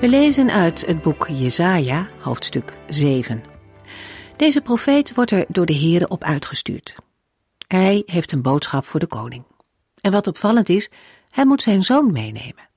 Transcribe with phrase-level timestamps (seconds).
[0.00, 3.44] We lezen uit het boek Jesaja, hoofdstuk 7.
[4.36, 6.94] Deze profeet wordt er door de Here op uitgestuurd.
[7.66, 9.44] Hij heeft een boodschap voor de koning.
[10.00, 10.90] En wat opvallend is,
[11.30, 12.68] hij moet zijn zoon meenemen.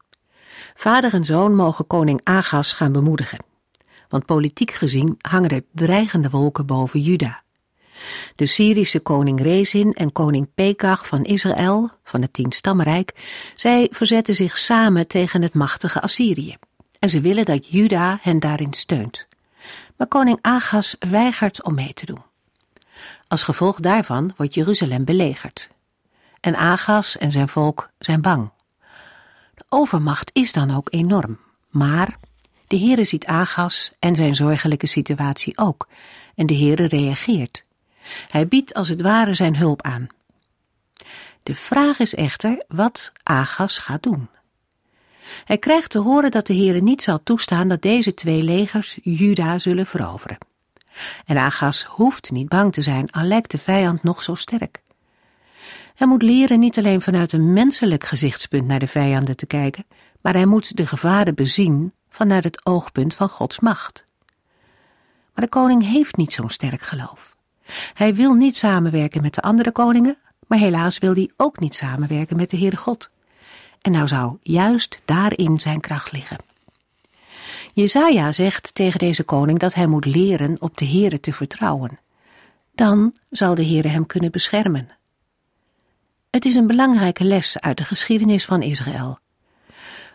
[0.73, 3.43] Vader en zoon mogen koning Agas gaan bemoedigen.
[4.09, 7.43] Want politiek gezien hangen er dreigende wolken boven Juda.
[8.35, 13.13] De Syrische koning Rezin en koning Pekach van Israël, van het tienstammenrijk,
[13.55, 16.57] zij verzetten zich samen tegen het machtige Assyrië
[17.01, 19.27] en ze willen dat Juda hen daarin steunt.
[19.95, 22.21] Maar koning Agas weigert om mee te doen.
[23.27, 25.69] Als gevolg daarvan wordt Jeruzalem belegerd.
[26.39, 28.49] En Agas en zijn volk zijn bang.
[29.55, 31.39] De overmacht is dan ook enorm.
[31.69, 32.17] Maar
[32.67, 35.87] de Heere ziet Agas en zijn zorgelijke situatie ook.
[36.35, 37.63] En de Heere reageert.
[38.27, 40.07] Hij biedt als het ware zijn hulp aan.
[41.43, 44.29] De vraag is echter wat Agas gaat doen.
[45.45, 49.59] Hij krijgt te horen dat de Heere niet zal toestaan dat deze twee legers Juda
[49.59, 50.37] zullen veroveren.
[51.25, 54.81] En Agas hoeft niet bang te zijn, al lijkt de vijand nog zo sterk.
[55.95, 59.85] Hij moet leren niet alleen vanuit een menselijk gezichtspunt naar de vijanden te kijken,
[60.21, 64.05] maar hij moet de gevaren bezien vanuit het oogpunt van Gods macht.
[65.33, 67.35] Maar de koning heeft niet zo'n sterk geloof.
[67.93, 70.17] Hij wil niet samenwerken met de andere koningen,
[70.47, 73.11] maar helaas wil hij ook niet samenwerken met de Heere God.
[73.81, 76.37] En nou zou juist daarin zijn kracht liggen.
[77.73, 81.99] Jezaja zegt tegen deze koning dat hij moet leren op de Heere te vertrouwen.
[82.75, 84.89] Dan zal de Heere hem kunnen beschermen.
[86.29, 89.19] Het is een belangrijke les uit de geschiedenis van Israël.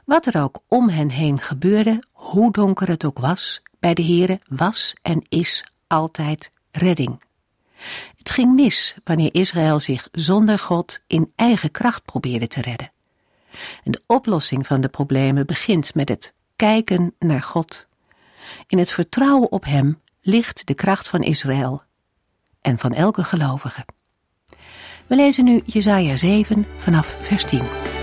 [0.04, 4.40] Wat er ook om hen heen gebeurde, hoe donker het ook was, bij de Heere
[4.48, 7.22] was en is altijd redding.
[8.16, 12.90] Het ging mis wanneer Israël zich zonder God in eigen kracht probeerde te redden.
[13.84, 17.88] En de oplossing van de problemen begint met het kijken naar God.
[18.66, 21.82] In het vertrouwen op Hem ligt de kracht van Israël
[22.60, 23.84] en van elke gelovige.
[25.06, 27.95] We lezen nu Jesaja 7 vanaf vers 10.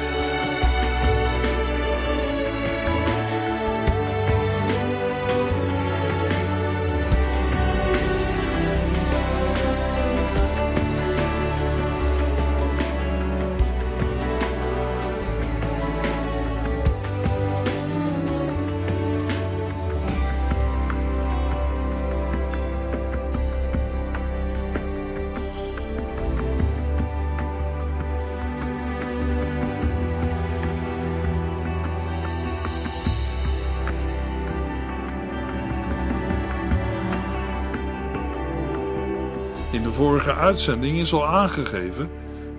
[40.44, 42.10] Uitzending is al aangegeven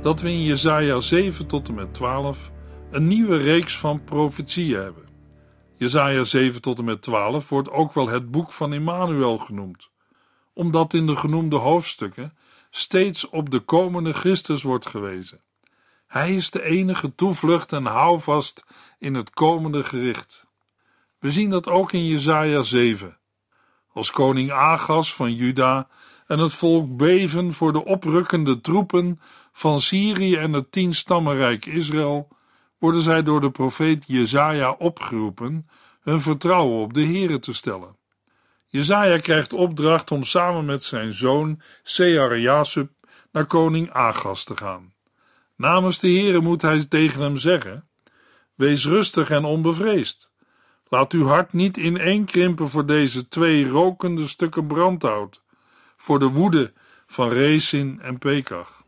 [0.03, 2.51] dat we in Jesaja 7 tot en met 12
[2.91, 5.09] een nieuwe reeks van profetieën hebben.
[5.73, 9.91] Jesaja 7 tot en met 12 wordt ook wel het boek van Immanuel genoemd,
[10.53, 12.37] omdat in de genoemde hoofdstukken
[12.71, 15.41] steeds op de komende Christus wordt gewezen.
[16.07, 18.65] Hij is de enige toevlucht en houvast
[18.99, 20.47] in het komende gericht.
[21.19, 23.19] We zien dat ook in Jesaja 7.
[23.93, 25.89] Als koning Agas van Juda
[26.27, 29.21] en het volk beven voor de oprukkende troepen
[29.53, 32.29] van Syrië en het tienstammenrijk Israël,
[32.79, 35.69] worden zij door de profeet Jezaja opgeroepen
[36.01, 37.97] hun vertrouwen op de Here te stellen.
[38.67, 42.91] Jezaja krijgt opdracht om samen met zijn zoon Sear-Jasub
[43.33, 44.93] naar koning Agas te gaan.
[45.57, 47.89] Namens de Here moet hij tegen hem zeggen:
[48.55, 50.33] Wees rustig en onbevreesd.
[50.89, 55.44] Laat uw hart niet ineenkrimpen voor deze twee rokende stukken brandhout
[56.05, 56.73] voor de woede
[57.07, 58.83] van Rezin en Pekach.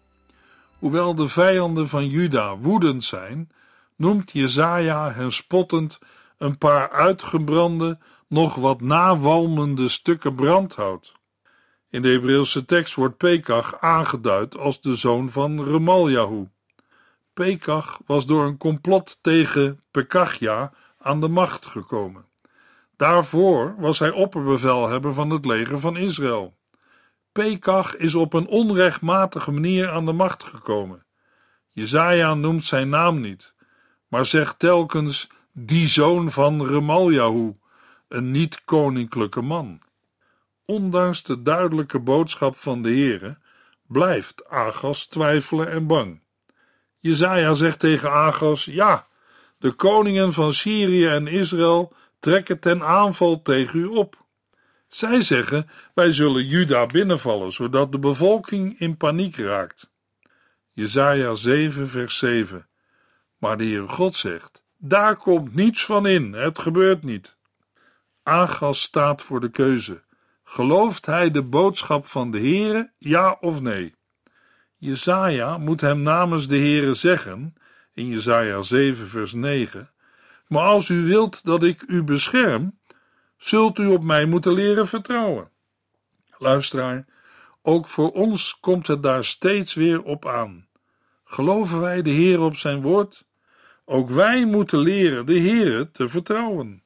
[0.79, 3.51] Hoewel de vijanden van Juda woedend zijn,
[3.97, 5.99] noemt Jezaja hen spottend
[6.39, 7.99] een paar uitgebrande,
[8.29, 11.13] nog wat nawalmende stukken brandhout.
[11.91, 16.49] In de Hebreeuwse tekst wordt Pekach aangeduid als de zoon van Remaljahu.
[17.35, 22.25] Pekach was door een complot tegen Pekachja aan de macht gekomen.
[22.97, 26.55] Daarvoor was hij opperbevelhebber van het leger van Israël.
[27.37, 31.05] Pekach is op een onrechtmatige manier aan de macht gekomen.
[31.71, 33.53] Jezaja noemt zijn naam niet,
[34.09, 37.57] maar zegt telkens die zoon van Remaljahu,
[38.09, 39.81] een niet-koninklijke man.
[40.65, 43.39] Ondanks de duidelijke boodschap van de Heere
[43.87, 46.21] blijft Agas twijfelen en bang.
[46.99, 49.07] Jezaja zegt tegen Agas: Ja,
[49.59, 54.26] de koningen van Syrië en Israël trekken ten aanval tegen u op.
[54.89, 59.91] Zij zeggen: Wij zullen Juda binnenvallen, zodat de bevolking in paniek raakt.
[60.73, 62.69] Jezaja 7, vers 7.
[63.39, 67.37] Maar de Heer God zegt: Daar komt niets van in, het gebeurt niet.
[68.23, 70.03] Agas staat voor de keuze.
[70.45, 73.95] Gelooft hij de boodschap van de Heere, ja of nee?
[74.77, 77.55] Jezaja moet hem namens de Heere zeggen,
[77.95, 79.91] in Jezaja 7 vers 9,
[80.47, 82.76] maar als u wilt dat ik u bescherm,
[83.39, 85.51] zult u op mij moeten leren vertrouwen.
[86.39, 87.07] Luisteraar,
[87.63, 90.69] ook voor ons komt het daar steeds weer op aan.
[91.25, 93.25] Geloven wij de Heer op zijn woord?
[93.85, 96.83] Ook wij moeten leren de Heere te vertrouwen.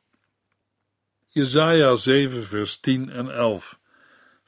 [1.29, 3.79] Jesaja 7 vers 10 en 11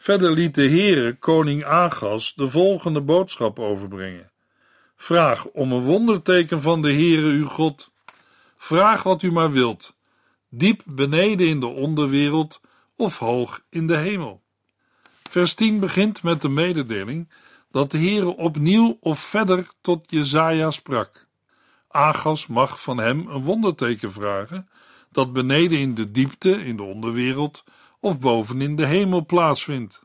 [0.02, 4.32] Verder liet de Heere koning Agas de volgende boodschap overbrengen.
[4.96, 7.92] Vraag om een wonderteken van de Heere uw God.
[8.56, 9.96] Vraag wat u maar wilt,
[10.54, 12.60] diep beneden in de onderwereld
[12.96, 14.42] of hoog in de hemel.
[15.30, 17.32] Vers 10 begint met de mededeling
[17.70, 21.26] dat de Heere opnieuw of verder tot Jezaja sprak.
[21.88, 24.68] Agas mag van hem een wonderteken vragen
[25.10, 27.64] dat beneden in de diepte, in de onderwereld
[28.00, 30.02] of boven in de hemel plaatsvindt.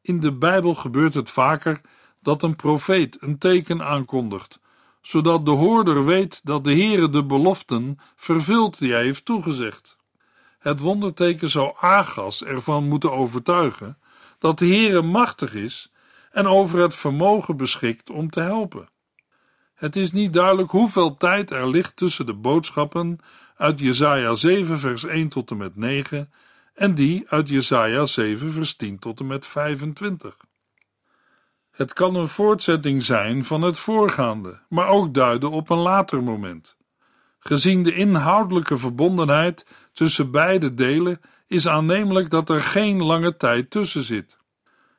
[0.00, 1.80] In de Bijbel gebeurt het vaker
[2.20, 4.60] dat een profeet een teken aankondigt,
[5.02, 9.96] zodat de hoorder weet dat de Heere de beloften vervult die hij heeft toegezegd.
[10.58, 13.98] Het wonderteken zou Agas ervan moeten overtuigen
[14.38, 15.92] dat de Heere machtig is
[16.30, 18.88] en over het vermogen beschikt om te helpen.
[19.74, 23.18] Het is niet duidelijk hoeveel tijd er ligt tussen de boodschappen
[23.56, 26.32] uit Jesaja 7 vers 1 tot en met 9
[26.74, 30.36] en die uit Jesaja 7 vers 10 tot en met 25.
[31.72, 36.76] Het kan een voortzetting zijn van het voorgaande, maar ook duiden op een later moment.
[37.38, 44.02] Gezien de inhoudelijke verbondenheid tussen beide delen is aannemelijk dat er geen lange tijd tussen
[44.02, 44.38] zit.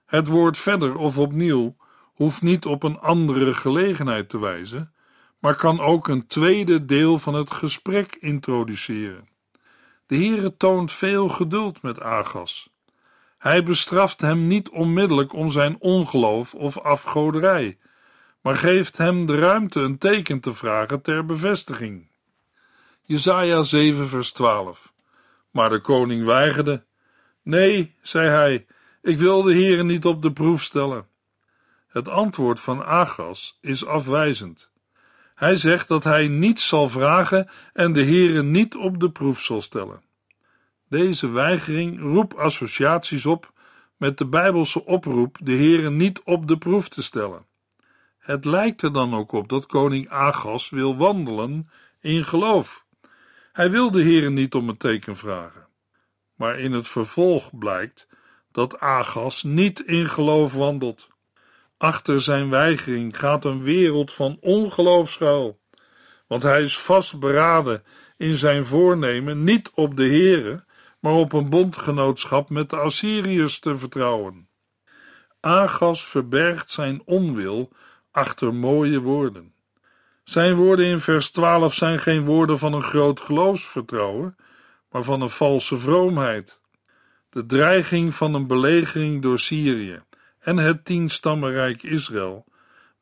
[0.06, 1.76] Het woord verder of opnieuw
[2.14, 4.94] hoeft niet op een andere gelegenheid te wijzen,
[5.40, 9.28] maar kan ook een tweede deel van het gesprek introduceren.
[10.06, 12.73] De Heere toont veel geduld met Agas.
[13.44, 17.78] Hij bestraft hem niet onmiddellijk om zijn ongeloof of afgoderij,
[18.42, 22.08] maar geeft hem de ruimte een teken te vragen ter bevestiging.
[23.02, 24.94] Jesaja 7 vers 12
[25.52, 26.84] Maar de koning weigerde.
[27.42, 28.66] Nee, zei hij,
[29.02, 31.08] ik wil de Heere niet op de proef stellen.
[31.88, 34.70] Het antwoord van Agas is afwijzend.
[35.36, 39.62] Hij zegt dat hij niets zal vragen en de Heere niet op de proef zal
[39.62, 40.02] stellen.
[40.94, 43.52] Deze weigering roept associaties op
[43.98, 47.46] met de Bijbelse oproep de Heere niet op de proef te stellen.
[48.18, 51.70] Het lijkt er dan ook op dat koning Agas wil wandelen
[52.00, 52.86] in geloof.
[53.52, 55.68] Hij wil de Heere niet om een teken vragen.
[56.36, 58.08] Maar in het vervolg blijkt
[58.52, 61.08] dat Agas niet in geloof wandelt.
[61.78, 65.60] Achter zijn weigering gaat een wereld van ongeloof schuil,
[66.28, 67.84] want hij is vastberaden
[68.18, 70.64] in zijn voornemen niet op de Heere,
[71.04, 74.48] maar op een bondgenootschap met de Assyriërs te vertrouwen.
[75.40, 77.72] Agas verbergt zijn onwil
[78.12, 79.54] achter mooie woorden.
[80.24, 84.36] Zijn woorden in vers 12 zijn geen woorden van een groot geloofsvertrouwen,
[84.92, 86.60] maar van een valse vroomheid.
[87.30, 90.02] De dreiging van een belegering door Syrië
[90.40, 92.46] en het tienstammenrijk Israël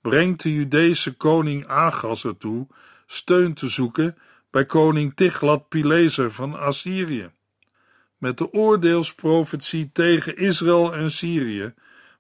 [0.02, 2.68] brengt de Judese koning Agas ertoe
[3.06, 4.18] steun te zoeken
[4.50, 7.32] bij koning Tiglat-Pileser van Assyrië.
[8.22, 11.74] Met de oordeelsprofetie tegen Israël en Syrië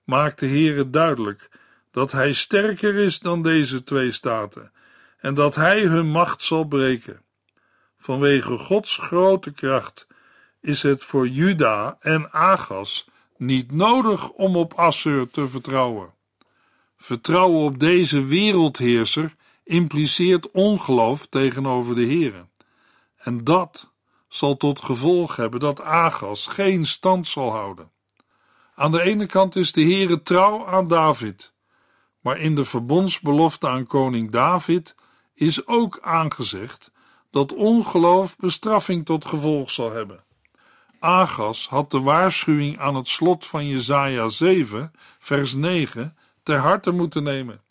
[0.03, 1.49] maakt de Heere duidelijk
[1.91, 4.71] dat hij sterker is dan deze twee staten
[5.17, 7.21] en dat hij hun macht zal breken.
[7.97, 10.07] Vanwege Gods grote kracht
[10.61, 16.13] is het voor Juda en Agas niet nodig om op Assur te vertrouwen.
[16.97, 22.45] Vertrouwen op deze wereldheerser impliceert ongeloof tegenover de Heere.
[23.17, 23.90] En dat
[24.33, 27.91] zal tot gevolg hebben dat Agas geen stand zal houden.
[28.75, 31.53] Aan de ene kant is de Heere trouw aan David,
[32.19, 34.95] maar in de verbondsbelofte aan koning David
[35.33, 36.91] is ook aangezegd
[37.31, 40.23] dat ongeloof bestraffing tot gevolg zal hebben.
[40.99, 47.23] Agas had de waarschuwing aan het slot van Jesaja 7, vers 9, ter harte moeten
[47.23, 47.61] nemen.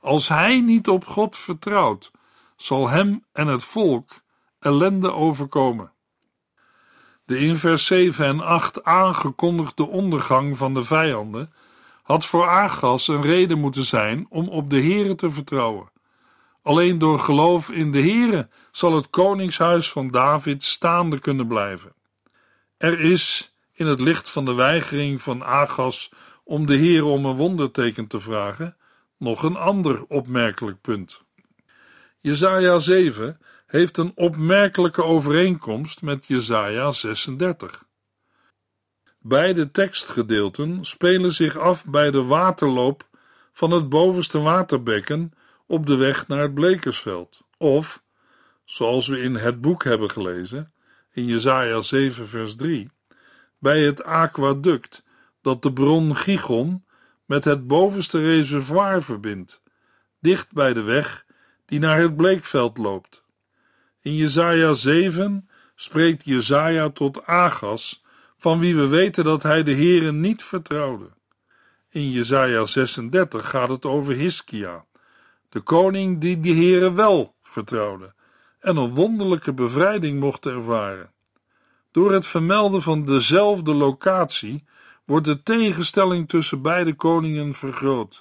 [0.00, 2.10] Als hij niet op God vertrouwt,
[2.56, 4.19] zal hem en het volk
[4.60, 5.92] ellende overkomen.
[7.24, 11.52] De in vers 7 en 8 aangekondigde ondergang van de vijanden
[12.02, 15.90] had voor Agas een reden moeten zijn om op de Here te vertrouwen.
[16.62, 21.92] Alleen door geloof in de Here zal het koningshuis van David staande kunnen blijven.
[22.76, 26.10] Er is, in het licht van de weigering van Agas
[26.44, 28.76] om de Here om een wonderteken te vragen,
[29.16, 31.22] nog een ander opmerkelijk punt.
[32.20, 33.40] Jesaja 7
[33.70, 37.84] heeft een opmerkelijke overeenkomst met Jesaja 36.
[39.18, 43.06] Beide tekstgedeelten spelen zich af bij de waterloop
[43.52, 45.32] van het bovenste waterbekken
[45.66, 48.02] op de weg naar het Blekersveld, of,
[48.64, 50.72] zoals we in het boek hebben gelezen,
[51.12, 52.90] in Jesaja 7 vers 3,
[53.58, 55.02] bij het aquaduct
[55.42, 56.84] dat de bron Gigon
[57.24, 59.62] met het bovenste reservoir verbindt,
[60.20, 61.24] dicht bij de weg
[61.66, 63.24] die naar het bleekveld loopt.
[64.02, 68.02] In Jesaja 7 spreekt Jesaja tot Agas,
[68.36, 71.10] van wie we weten dat hij de Heere niet vertrouwde.
[71.90, 74.84] In Jesaja 36 gaat het over Hiskia,
[75.48, 78.14] de koning die de Heere wel vertrouwde
[78.60, 81.12] en een wonderlijke bevrijding mocht ervaren.
[81.90, 84.64] Door het vermelden van dezelfde locatie
[85.04, 88.20] wordt de tegenstelling tussen beide koningen vergroot.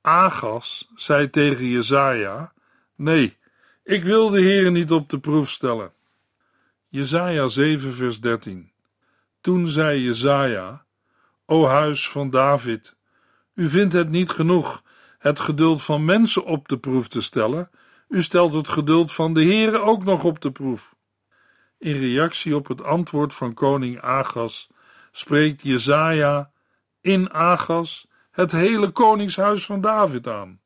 [0.00, 2.52] Agas zei tegen Jezaja:
[2.94, 3.36] Nee,
[3.86, 5.92] ik wil de Heere niet op de proef stellen.
[6.88, 8.72] Jezaja 7 vers 13
[9.40, 10.86] Toen zei Jezaja:
[11.44, 12.96] O huis van David,
[13.54, 14.82] u vindt het niet genoeg
[15.18, 17.70] het geduld van mensen op de proef te stellen,
[18.08, 20.94] u stelt het geduld van de Heere ook nog op de proef.
[21.78, 24.68] In reactie op het antwoord van koning Agas
[25.12, 26.50] spreekt Jezaja
[27.00, 30.60] in Agas het hele koningshuis van David aan.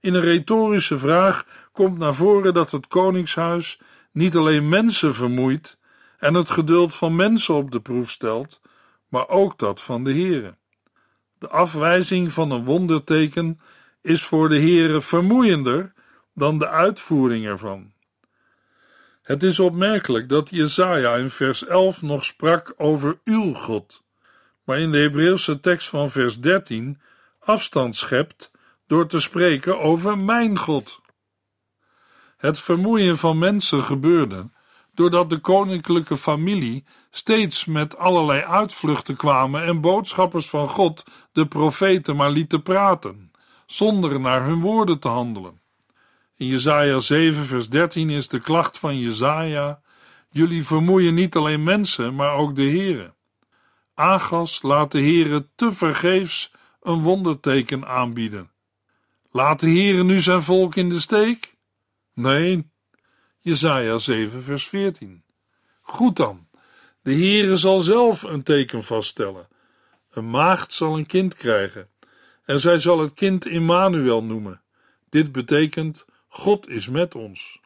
[0.00, 3.80] In een retorische vraag komt naar voren dat het koningshuis
[4.12, 5.78] niet alleen mensen vermoeit
[6.18, 8.60] en het geduld van mensen op de proef stelt,
[9.08, 10.56] maar ook dat van de Heere.
[11.38, 13.60] De afwijzing van een wonderteken
[14.02, 15.92] is voor de Heere vermoeiender
[16.34, 17.92] dan de uitvoering ervan.
[19.22, 24.02] Het is opmerkelijk dat Jesaja in vers 11 nog sprak over uw God,
[24.64, 27.00] maar in de Hebreeuwse tekst van vers 13
[27.38, 28.50] afstand schept
[28.86, 31.00] door te spreken over mijn God.
[32.40, 34.48] Het vermoeien van mensen gebeurde
[34.94, 42.16] doordat de koninklijke familie steeds met allerlei uitvluchten kwamen en boodschappers van God de profeten
[42.16, 43.32] maar lieten praten,
[43.66, 45.60] zonder naar hun woorden te handelen.
[46.36, 49.80] In Jesaja 7 vers 13 is de klacht van Jesaja:
[50.30, 53.14] Jullie vermoeien niet alleen mensen, maar ook de Here.
[53.94, 58.50] Agas laat de Here te vergeefs een wonderteken aanbieden.
[59.30, 61.58] Laat de Here nu zijn volk in de steek?
[62.20, 62.70] Nee.
[63.38, 65.22] Jesaja 7 vers 14.
[65.80, 66.48] Goed dan.
[67.02, 69.48] De Heere zal zelf een teken vaststellen.
[70.10, 71.88] Een maagd zal een kind krijgen
[72.44, 74.62] en zij zal het kind Immanuel noemen.
[75.08, 77.60] Dit betekent God is met ons.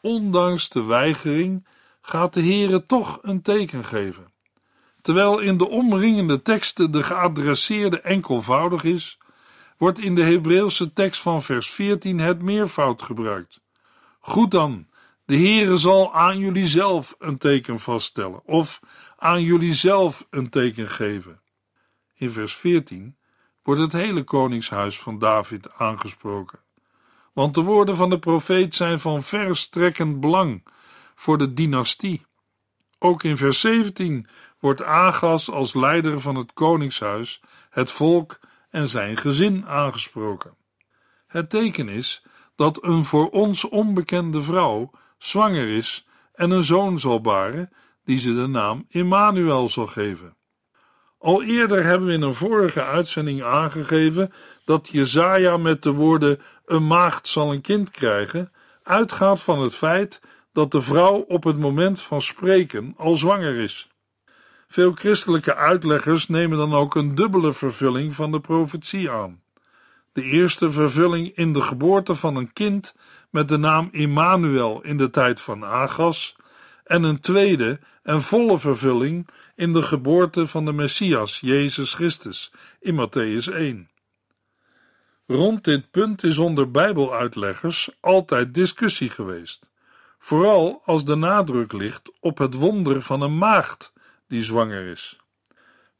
[0.00, 1.66] Ondanks de weigering
[2.02, 4.32] gaat de Heere toch een teken geven.
[5.00, 9.18] Terwijl in de omringende teksten de geadresseerde enkelvoudig is,
[9.76, 13.59] wordt in de Hebreeuwse tekst van vers 14 het meervoud gebruikt.
[14.20, 14.88] Goed dan,
[15.24, 18.80] de Heere zal aan jullie zelf een teken vaststellen, of
[19.16, 21.40] aan jullie zelf een teken geven.
[22.14, 23.16] In vers 14
[23.62, 26.58] wordt het hele koningshuis van David aangesproken
[27.32, 30.66] want de woorden van de profeet zijn van verstrekkend belang
[31.14, 32.26] voor de dynastie.
[32.98, 34.26] Ook in vers 17
[34.58, 38.38] wordt Agas als leider van het koningshuis, het volk
[38.70, 40.54] en zijn gezin aangesproken.
[41.26, 42.22] Het teken is
[42.60, 47.70] dat een voor ons onbekende vrouw zwanger is en een zoon zal baren,
[48.04, 50.36] die ze de naam Immanuel zal geven.
[51.18, 54.32] Al eerder hebben we in een vorige uitzending aangegeven
[54.64, 58.52] dat Jezaja met de woorden een maagd zal een kind krijgen,
[58.82, 60.20] uitgaat van het feit
[60.52, 63.88] dat de vrouw op het moment van spreken al zwanger is.
[64.68, 69.42] Veel christelijke uitleggers nemen dan ook een dubbele vervulling van de profetie aan.
[70.12, 72.94] De eerste vervulling in de geboorte van een kind
[73.30, 76.36] met de naam Immanuel in de tijd van Agas,
[76.84, 82.94] en een tweede en volle vervulling in de geboorte van de Messias, Jezus Christus, in
[82.94, 83.90] Matthäus 1.
[85.26, 89.70] Rond dit punt is onder Bijbeluitleggers altijd discussie geweest,
[90.18, 93.92] vooral als de nadruk ligt op het wonder van een maagd
[94.28, 95.19] die zwanger is.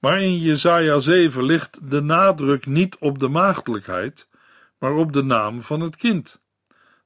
[0.01, 4.29] Maar in Jesaja 7 ligt de nadruk niet op de maagdelijkheid,
[4.79, 6.41] maar op de naam van het kind.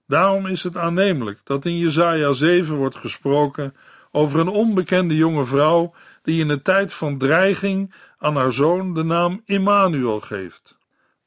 [0.06, 3.74] Daarom is het aannemelijk dat in Jesaja 7 wordt gesproken
[4.10, 9.02] over een onbekende jonge vrouw die in de tijd van dreiging aan haar zoon de
[9.02, 10.76] naam Immanuel geeft.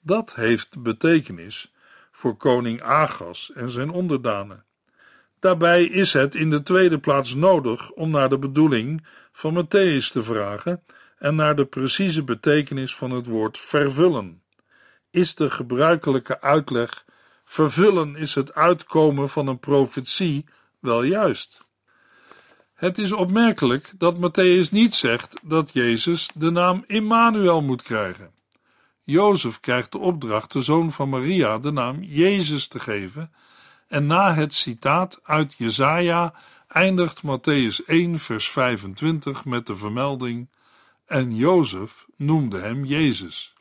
[0.01, 1.74] Dat heeft betekenis
[2.12, 4.65] voor koning Agas en zijn onderdanen.
[5.39, 10.24] Daarbij is het in de tweede plaats nodig om naar de bedoeling van Matthäus te
[10.24, 10.83] vragen
[11.17, 14.41] en naar de precieze betekenis van het woord vervullen.
[15.12, 17.05] Is de gebruikelijke uitleg
[17.45, 20.45] vervullen is het uitkomen van een profetie
[20.79, 21.65] wel juist?
[22.74, 28.31] Het is opmerkelijk dat Matthäus niet zegt dat Jezus de naam Immanuel moet krijgen.
[29.03, 33.31] Jozef krijgt de opdracht de zoon van Maria de naam Jezus te geven
[33.88, 36.33] en na het citaat uit Jesaja
[36.67, 40.50] eindigt Matthäus 1 vers 25 met de vermelding
[41.08, 43.54] en Jozef noemde hem Jezus.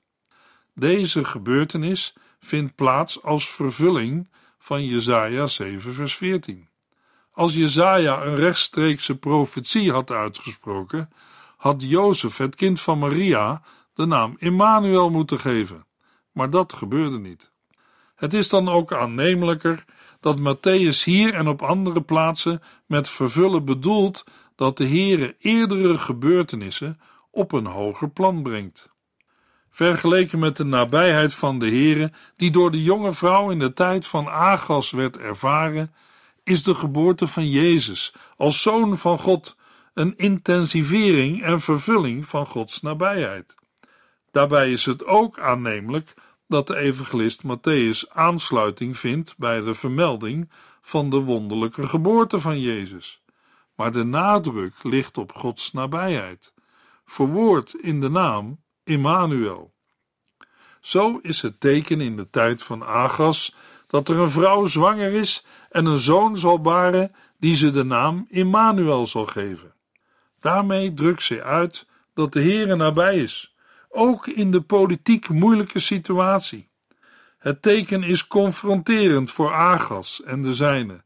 [0.75, 6.69] Deze gebeurtenis vindt plaats als vervulling van Jesaja 7 vers 14.
[7.33, 11.11] Als Jezaja een rechtstreekse profetie had uitgesproken,
[11.57, 13.63] had Jozef het kind van Maria
[13.95, 15.87] de naam Immanuel moeten geven,
[16.33, 17.51] maar dat gebeurde niet.
[18.15, 19.85] Het is dan ook aannemelijker
[20.21, 24.25] dat Matthäus hier en op andere plaatsen met vervullen bedoelt
[24.55, 27.01] dat de Heere eerdere gebeurtenissen
[27.37, 28.91] op een hoger plan brengt.
[29.71, 34.07] Vergeleken met de nabijheid van de Heere, die door de jonge vrouw in de tijd
[34.07, 35.95] van Agas werd ervaren,
[36.43, 39.57] is de geboorte van Jezus als zoon van God
[39.95, 43.55] een intensivering en vervulling van Gods nabijheid.
[44.31, 46.15] Daarbij is het ook aannemelijk
[46.49, 50.51] dat de evangelist Matthäus aansluiting vindt bij de vermelding
[50.83, 53.23] van de wonderlijke geboorte van Jezus.
[53.75, 56.55] Maar de nadruk ligt op Gods nabijheid,
[57.07, 59.75] verwoord in de naam Immanuel.
[60.81, 63.55] Zo is het teken in de tijd van Agas
[63.87, 68.27] dat er een vrouw zwanger is en een zoon zal baren die ze de naam
[68.29, 69.75] Immanuel zal geven.
[70.41, 73.57] Daarmee drukt ze uit dat de Heere nabij is,
[73.89, 76.69] ook in de politiek moeilijke situatie.
[77.39, 81.05] Het teken is confronterend voor Agas en de zijne,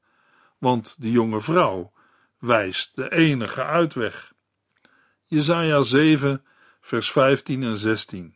[0.58, 1.92] want de jonge vrouw
[2.38, 4.29] wijst de enige uitweg.
[5.32, 6.42] Jesaja 7,
[6.80, 8.34] vers 15 en 16.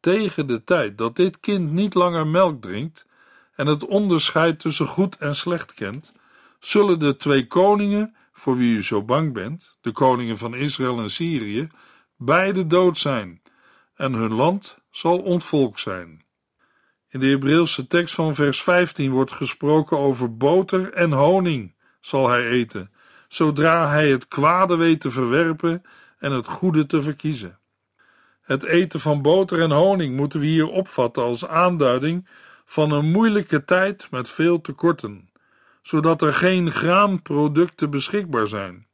[0.00, 3.06] Tegen de tijd dat dit kind niet langer melk drinkt,
[3.54, 6.12] en het onderscheid tussen goed en slecht kent,
[6.60, 11.10] zullen de twee koningen, voor wie u zo bang bent, de koningen van Israël en
[11.10, 11.68] Syrië,
[12.16, 13.42] beide dood zijn,
[13.94, 16.24] en hun land zal ontvolkt zijn.
[17.08, 22.48] In de Hebreeuwse tekst van vers 15 wordt gesproken over boter en honing zal hij
[22.48, 22.90] eten,
[23.28, 25.82] zodra hij het kwade weet te verwerpen
[26.22, 27.58] en het goede te verkiezen.
[28.42, 32.28] Het eten van boter en honing moeten we hier opvatten als aanduiding
[32.64, 35.30] van een moeilijke tijd met veel tekorten,
[35.82, 38.86] zodat er geen graanproducten beschikbaar zijn.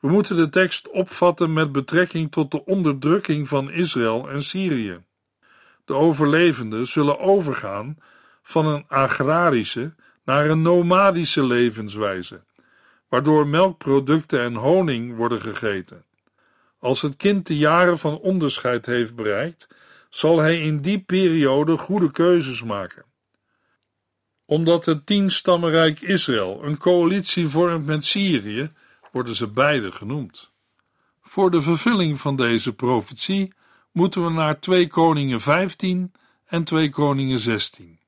[0.00, 5.04] We moeten de tekst opvatten met betrekking tot de onderdrukking van Israël en Syrië.
[5.84, 7.98] De overlevenden zullen overgaan
[8.42, 12.44] van een agrarische naar een nomadische levenswijze,
[13.08, 16.04] waardoor melkproducten en honing worden gegeten.
[16.84, 19.68] Als het kind de jaren van onderscheid heeft bereikt,
[20.08, 23.04] zal hij in die periode goede keuzes maken.
[24.44, 28.72] Omdat het tienstammenrijk Israël een coalitie vormt met Syrië,
[29.12, 30.50] worden ze beide genoemd.
[31.20, 33.52] Voor de vervulling van deze profetie
[33.92, 36.12] moeten we naar 2 Koningen 15
[36.44, 37.98] en 2 Koningen 16.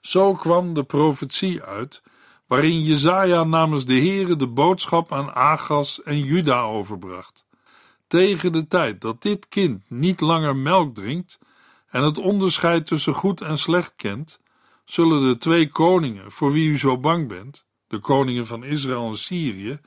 [0.00, 2.02] Zo kwam de profetie uit,
[2.46, 7.37] waarin Jezaja namens de Heere de boodschap aan Agas en Juda overbracht
[8.08, 11.38] tegen de tijd dat dit kind niet langer melk drinkt
[11.90, 14.40] en het onderscheid tussen goed en slecht kent,
[14.84, 19.16] zullen de twee koningen voor wie u zo bang bent, de koningen van Israël en
[19.16, 19.80] Syrië,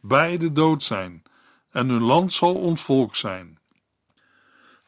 [0.00, 1.22] beide dood zijn
[1.70, 3.58] en hun land zal ontvolkt zijn.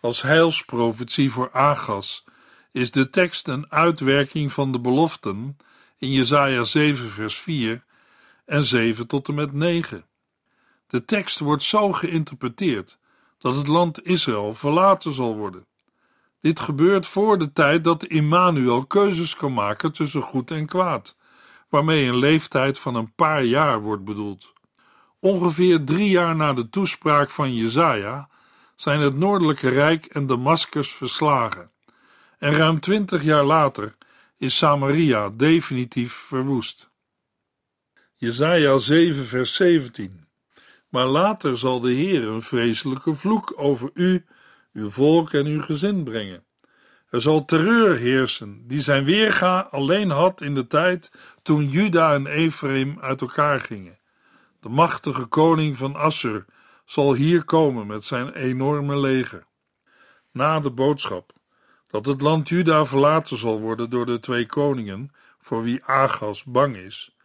[0.01, 2.25] Als heilsprofetie voor Agas
[2.73, 5.57] is de tekst een uitwerking van de beloften
[5.99, 7.85] in Jesaja 7 vers 4
[8.45, 10.05] en 7 tot en met 9.
[10.91, 12.99] De tekst wordt zo geïnterpreteerd
[13.39, 15.67] dat het land Israël verlaten zal worden.
[16.41, 21.17] Dit gebeurt voor de tijd dat Immanuel keuzes kan maken tussen goed en kwaad,
[21.69, 24.53] waarmee een leeftijd van een paar jaar wordt bedoeld.
[25.21, 28.29] Ongeveer drie jaar na de toespraak van Jezaja
[28.77, 31.71] zijn het Noordelijke Rijk en Damascus verslagen,
[32.39, 33.97] en ruim twintig jaar later
[34.39, 36.91] is Samaria definitief verwoest.
[38.15, 40.29] Jezaja 7 vers 17
[40.91, 44.25] maar later zal de Heer een vreselijke vloek over u,
[44.73, 46.45] uw volk en uw gezin brengen.
[47.11, 51.11] Er zal terreur heersen, die zijn weerga alleen had in de tijd
[51.43, 53.99] toen Juda en Ephraim uit elkaar gingen.
[54.61, 56.45] De machtige koning van Assur
[56.85, 59.47] zal hier komen met zijn enorme leger.
[60.33, 61.33] Na de boodschap
[61.91, 66.77] dat het land Juda verlaten zal worden door de twee koningen, voor wie Agas bang
[66.77, 67.17] is,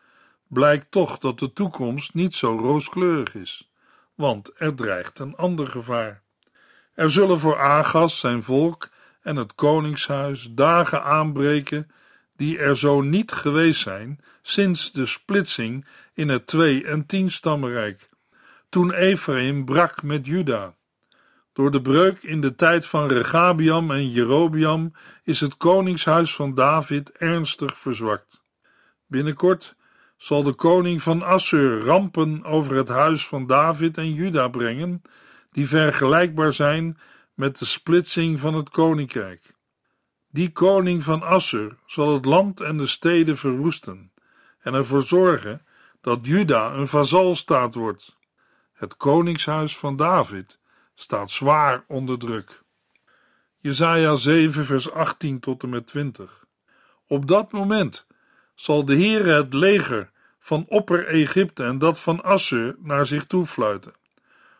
[0.47, 3.71] blijkt toch dat de toekomst niet zo rooskleurig is,
[4.15, 6.21] want er dreigt een ander gevaar.
[6.93, 8.89] Er zullen voor Agas, zijn volk
[9.21, 11.91] en het koningshuis dagen aanbreken
[12.35, 18.09] die er zo niet geweest zijn sinds de splitsing in het twee- en tienstammenrijk,
[18.69, 20.75] toen Ephraim brak met Juda.
[21.53, 27.11] Door de breuk in de tijd van Regabiam en Jerobiam is het koningshuis van David
[27.11, 28.41] ernstig verzwakt.
[29.07, 29.75] Binnenkort
[30.17, 35.01] zal de koning van Assur rampen over het huis van David en Juda brengen,
[35.51, 36.99] die vergelijkbaar zijn
[37.33, 39.53] met de splitsing van het koninkrijk.
[40.29, 44.11] Die koning van Assur zal het land en de steden verwoesten
[44.59, 45.65] en ervoor zorgen
[46.01, 48.15] dat Juda een vazalstaat wordt.
[48.73, 50.59] Het koningshuis van David
[50.95, 52.63] staat zwaar onder druk.
[53.57, 56.45] Jesaja 7 vers 18 tot en met 20
[57.07, 58.07] Op dat moment
[58.55, 63.93] zal de Heere het leger van Opper-Egypte en dat van Assur naar zich toe fluiten,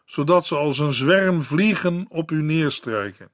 [0.05, 3.29] zodat ze als een zwerm vliegen op u neerstrijken.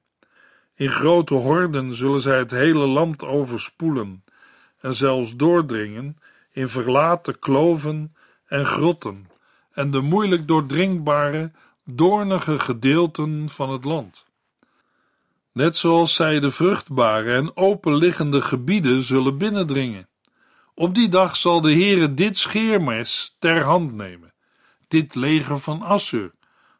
[0.74, 4.24] In grote horden zullen zij het hele land overspoelen
[4.80, 6.18] en zelfs doordringen
[6.50, 9.30] in verlaten kloven en grotten
[9.72, 11.52] en de moeilijk doordringbare,
[11.84, 14.24] doornige gedeelten van het land.
[15.52, 20.08] Net zoals zij de vruchtbare en openliggende gebieden zullen binnendringen.
[20.74, 24.34] Op die dag zal de Heere dit scheermes ter hand nemen,
[24.88, 26.32] dit leger van Assur,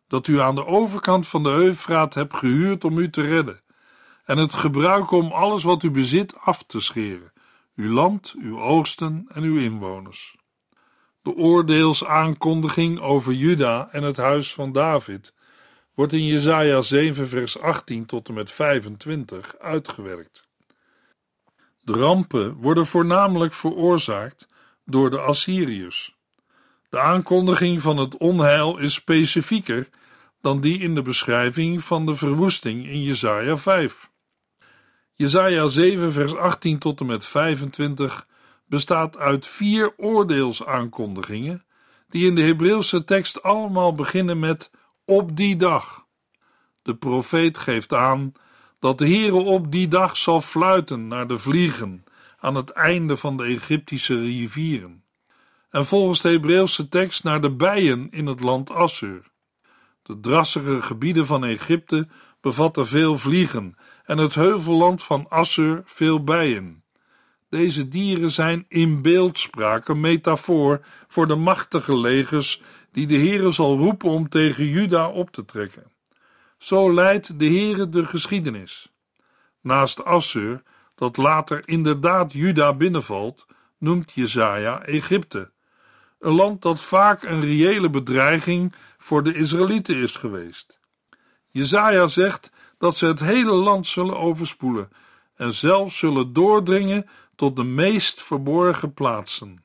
[0.09, 3.61] dat u aan de overkant van de Eufraat hebt gehuurd om u te redden,
[4.25, 7.33] en het gebruiken om alles wat u bezit af te scheren,
[7.77, 10.37] uw land, uw oogsten en uw inwoners.
[11.23, 15.35] De oordeelsaankondiging over Juda en het huis van David
[15.95, 20.51] wordt in Jesaja 7 vers 18 tot en met 25 uitgewerkt.
[21.85, 24.49] De rampen worden voornamelijk veroorzaakt
[24.85, 26.17] door de Assyriërs.
[26.89, 29.89] De aankondiging van het onheil is specifieker
[30.41, 34.11] dan die in de beschrijving van de verwoesting in Jesaja 5.
[35.13, 38.27] Jesaja 7 vers 18 tot en met 25
[38.67, 41.65] bestaat uit vier oordeelsaankondigingen
[42.09, 44.71] die in de Hebreeuwse tekst allemaal beginnen met
[45.05, 46.07] op die dag.
[46.83, 48.33] De profeet geeft aan
[48.83, 52.05] dat de Heere op die dag zal fluiten naar de vliegen
[52.39, 55.05] aan het einde van de Egyptische rivieren.
[55.71, 59.23] En volgens de Hebreeuwse tekst naar de bijen in het land Assur.
[60.03, 62.09] De drassige gebieden van Egypte
[62.41, 66.83] bevatten veel vliegen en het heuvelland van Assur veel bijen.
[67.49, 73.77] Deze dieren zijn in beeldspraak een metafoor voor de machtige legers die de Heere zal
[73.77, 75.92] roepen om tegen Juda op te trekken.
[76.63, 78.93] Zo leidt de Heere de geschiedenis.
[79.61, 80.63] Naast Assur,
[80.95, 83.47] dat later inderdaad Juda binnenvalt,
[83.79, 85.51] noemt Jezaja Egypte,
[86.19, 90.79] een land dat vaak een reële bedreiging voor de Israëlieten is geweest.
[91.49, 94.89] Jezaja zegt dat ze het hele land zullen overspoelen
[95.35, 99.65] en zelfs zullen doordringen tot de meest verborgen plaatsen.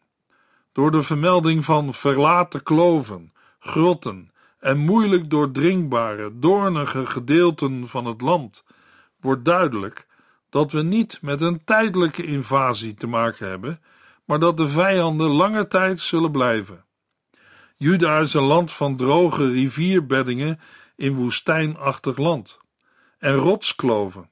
[0.71, 8.63] Door de vermelding van verlaten kloven, grotten en moeilijk doordringbare, doornige gedeelten van het land
[9.19, 10.07] wordt duidelijk
[10.49, 13.81] dat we niet met een tijdelijke invasie te maken hebben,
[14.25, 16.85] maar dat de vijanden lange tijd zullen blijven.
[17.77, 20.59] Juda is een land van droge rivierbeddingen
[20.95, 22.57] in woestijnachtig land
[23.17, 24.29] en rotskloven.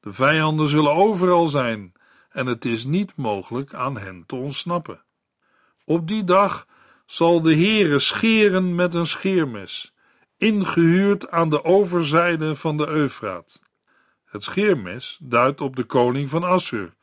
[0.00, 1.92] De vijanden zullen overal zijn
[2.30, 5.02] en het is niet mogelijk aan hen te ontsnappen.
[5.84, 6.66] Op die dag
[7.08, 9.94] zal de Heere scheren met een scheermes,
[10.36, 13.60] ingehuurd aan de overzijde van de Eufraat.
[14.24, 16.94] Het scheermes duidt op de koning van Assur,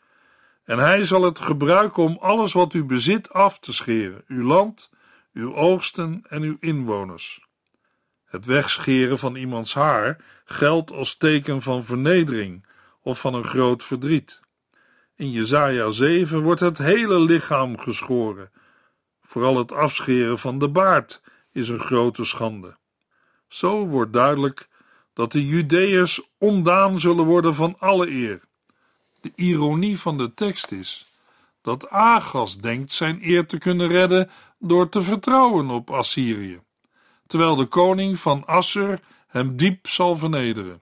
[0.63, 4.89] en hij zal het gebruiken om alles wat u bezit af te scheren, uw land,
[5.33, 7.45] uw oogsten en uw inwoners.
[8.25, 12.65] Het wegscheren van iemands haar geldt als teken van vernedering
[13.01, 14.39] of van een groot verdriet.
[15.15, 18.51] In Jesaja 7 wordt het hele lichaam geschoren.
[19.25, 22.77] Vooral het afscheren van de baard is een grote schande.
[23.47, 24.67] Zo wordt duidelijk
[25.13, 28.41] dat de Judeërs ondaan zullen worden van alle eer.
[29.21, 31.05] De ironie van de tekst is
[31.61, 36.59] dat Agas denkt zijn eer te kunnen redden door te vertrouwen op Assyrië,
[37.27, 40.81] terwijl de koning van Assur hem diep zal vernederen.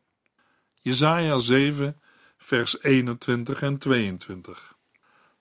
[0.81, 2.01] Jesaja 7
[2.37, 4.75] vers 21 en 22.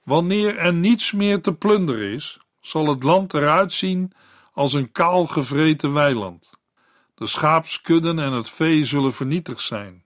[0.03, 4.13] Wanneer er niets meer te plunderen is, zal het land eruit zien
[4.53, 6.51] als een kaal gevreten weiland.
[7.15, 10.05] De schaapskudden en het vee zullen vernietigd zijn,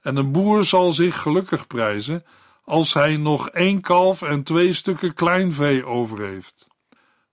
[0.00, 2.24] en een boer zal zich gelukkig prijzen
[2.64, 6.66] als hij nog één kalf en twee stukken kleinvee over heeft.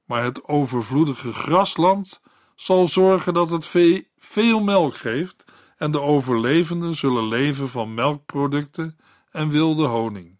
[0.05, 2.21] Maar het overvloedige grasland
[2.55, 5.45] zal zorgen dat het vee veel melk geeft
[5.77, 8.97] en de overlevenden zullen leven van melkproducten
[9.31, 10.39] en wilde honing.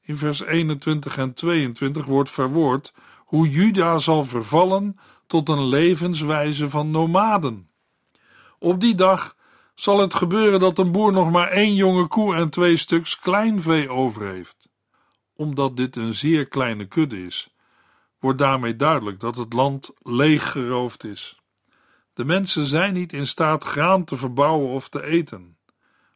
[0.00, 2.92] In vers 21 en 22 wordt verwoord
[3.24, 7.70] hoe Juda zal vervallen tot een levenswijze van nomaden.
[8.58, 9.36] Op die dag
[9.74, 13.88] zal het gebeuren dat een boer nog maar één jonge koe en twee stuks kleinvee
[13.88, 14.68] over heeft.
[15.36, 17.54] Omdat dit een zeer kleine kudde is,
[18.18, 21.40] wordt daarmee duidelijk dat het land leeggeroofd is.
[22.14, 25.56] De mensen zijn niet in staat graan te verbouwen of te eten.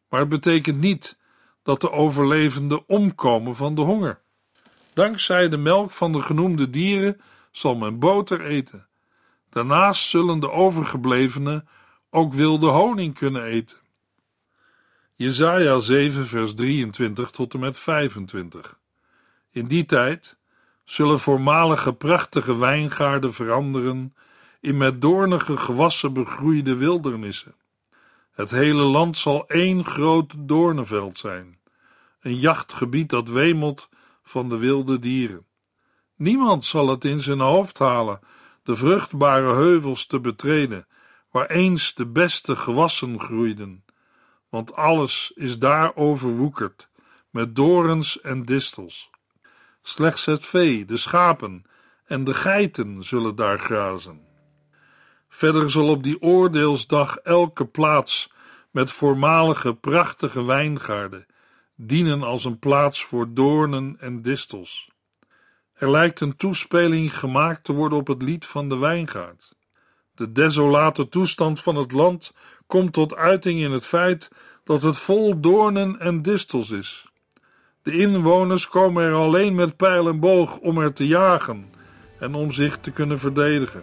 [0.08, 1.18] Maar het betekent niet
[1.62, 4.22] dat de overlevenden omkomen van de honger.
[4.98, 8.88] Dankzij de melk van de genoemde dieren zal men boter eten.
[9.50, 11.68] Daarnaast zullen de overgeblevenen
[12.10, 13.76] ook wilde honing kunnen eten.
[15.14, 18.78] Jesaja 7 vers 23 tot en met 25
[19.50, 20.38] In die tijd
[20.84, 24.14] zullen voormalige prachtige wijngaarden veranderen
[24.60, 27.54] in met doornige gewassen begroeide wildernissen.
[28.32, 31.58] Het hele land zal één groot doornenveld zijn,
[32.20, 33.88] een jachtgebied dat wemelt
[34.28, 35.46] van de wilde dieren.
[36.16, 38.20] Niemand zal het in zijn hoofd halen
[38.62, 40.86] de vruchtbare heuvels te betreden,
[41.30, 43.84] waar eens de beste gewassen groeiden,
[44.48, 46.88] want alles is daar overwoekerd
[47.30, 49.10] met dorens en distels.
[49.82, 51.64] Slechts het vee, de schapen
[52.04, 54.26] en de geiten zullen daar grazen.
[55.28, 58.32] Verder zal op die oordeelsdag elke plaats
[58.70, 61.26] met voormalige prachtige wijngaarden
[61.80, 64.90] dienen als een plaats voor doornen en distels.
[65.74, 69.54] Er lijkt een toespeling gemaakt te worden op het lied van de wijngaard.
[70.14, 72.34] De desolate toestand van het land
[72.66, 74.30] komt tot uiting in het feit
[74.64, 77.06] dat het vol doornen en distels is.
[77.82, 81.70] De inwoners komen er alleen met pijl en boog om er te jagen
[82.18, 83.82] en om zich te kunnen verdedigen.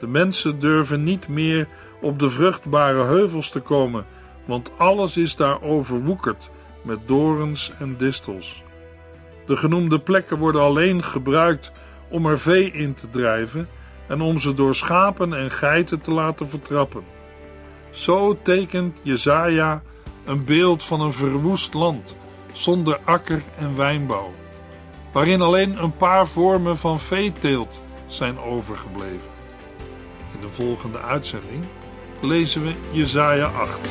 [0.00, 1.68] De mensen durven niet meer
[2.00, 4.06] op de vruchtbare heuvels te komen,
[4.44, 6.50] want alles is daar overwoekerd
[6.82, 8.62] met dorens en distels.
[9.46, 11.72] De genoemde plekken worden alleen gebruikt
[12.08, 13.68] om er vee in te drijven
[14.06, 17.04] en om ze door schapen en geiten te laten vertrappen.
[17.90, 19.82] Zo tekent Jezaja
[20.24, 22.16] een beeld van een verwoest land
[22.52, 24.32] zonder akker en wijnbouw,
[25.12, 29.30] waarin alleen een paar vormen van veeteelt zijn overgebleven.
[30.34, 31.64] In de volgende uitzending
[32.20, 33.90] lezen we Jezaja 8.